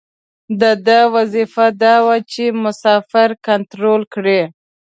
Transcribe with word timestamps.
د 0.61 0.63
ده 0.87 0.99
وظیفه 1.15 1.65
دا 1.83 1.95
وه 2.05 2.17
چې 2.31 2.43
مسافر 2.63 3.29
کنترول 3.47 4.01
کړي. 4.13 4.41